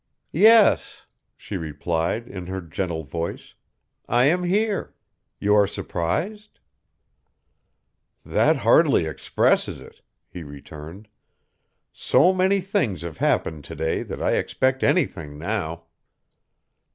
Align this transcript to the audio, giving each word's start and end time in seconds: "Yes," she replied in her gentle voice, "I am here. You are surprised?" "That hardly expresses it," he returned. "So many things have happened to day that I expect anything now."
"Yes," 0.33 1.05
she 1.37 1.57
replied 1.57 2.27
in 2.27 2.47
her 2.47 2.59
gentle 2.59 3.03
voice, 3.03 3.53
"I 4.09 4.23
am 4.23 4.41
here. 4.41 4.95
You 5.39 5.53
are 5.53 5.67
surprised?" 5.67 6.57
"That 8.25 8.57
hardly 8.57 9.05
expresses 9.05 9.79
it," 9.79 10.01
he 10.27 10.41
returned. 10.41 11.07
"So 11.93 12.33
many 12.33 12.61
things 12.61 13.03
have 13.03 13.17
happened 13.19 13.63
to 13.65 13.75
day 13.75 14.01
that 14.01 14.23
I 14.23 14.37
expect 14.37 14.81
anything 14.81 15.37
now." 15.37 15.83